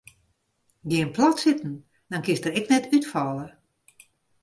Gean 0.83 1.11
plat 1.13 1.39
sitten 1.43 1.73
dan 2.11 2.23
kinst 2.25 2.43
der 2.45 2.57
ek 2.59 2.67
net 2.71 2.89
útfalle. 2.97 3.45